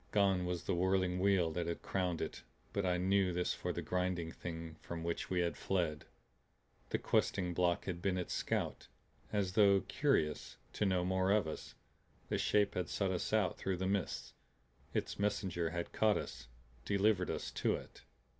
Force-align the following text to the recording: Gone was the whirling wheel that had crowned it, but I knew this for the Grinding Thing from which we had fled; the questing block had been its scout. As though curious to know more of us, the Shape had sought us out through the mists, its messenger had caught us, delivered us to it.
Gone 0.11 0.47
was 0.47 0.63
the 0.63 0.73
whirling 0.73 1.19
wheel 1.19 1.51
that 1.51 1.67
had 1.67 1.83
crowned 1.83 2.21
it, 2.23 2.41
but 2.73 2.87
I 2.87 2.97
knew 2.97 3.31
this 3.31 3.53
for 3.53 3.71
the 3.71 3.83
Grinding 3.83 4.31
Thing 4.31 4.77
from 4.81 5.03
which 5.03 5.29
we 5.29 5.41
had 5.41 5.55
fled; 5.55 6.05
the 6.89 6.97
questing 6.97 7.53
block 7.53 7.85
had 7.85 8.01
been 8.01 8.17
its 8.17 8.33
scout. 8.33 8.87
As 9.31 9.53
though 9.53 9.81
curious 9.81 10.57
to 10.73 10.87
know 10.87 11.05
more 11.05 11.29
of 11.29 11.47
us, 11.47 11.75
the 12.29 12.39
Shape 12.39 12.73
had 12.73 12.89
sought 12.89 13.11
us 13.11 13.31
out 13.31 13.59
through 13.59 13.77
the 13.77 13.85
mists, 13.85 14.33
its 14.91 15.19
messenger 15.19 15.69
had 15.69 15.93
caught 15.93 16.17
us, 16.17 16.47
delivered 16.83 17.29
us 17.29 17.51
to 17.51 17.75
it. 17.75 18.01